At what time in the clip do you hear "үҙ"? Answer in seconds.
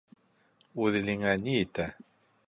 0.85-0.97